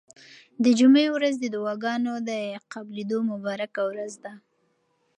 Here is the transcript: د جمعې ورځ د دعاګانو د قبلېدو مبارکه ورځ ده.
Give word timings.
د 0.63 0.65
جمعې 0.79 1.07
ورځ 1.15 1.33
د 1.39 1.45
دعاګانو 1.55 2.13
د 2.29 2.29
قبلېدو 2.73 3.17
مبارکه 3.31 3.81
ورځ 3.89 4.13
ده. 4.23 4.33